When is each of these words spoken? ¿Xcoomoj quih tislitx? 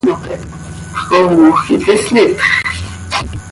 ¿Xcoomoj 0.99 1.59
quih 1.65 1.81
tislitx? 1.85 2.37